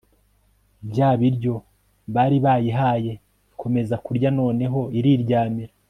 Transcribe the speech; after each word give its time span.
bya 0.89 1.09
biryo 1.19 1.55
bari 2.15 2.37
bayihaye, 2.45 3.11
ikomeza 3.51 3.95
kurya, 4.05 4.29
noneho 4.39 4.79
iriryamira 4.99 5.73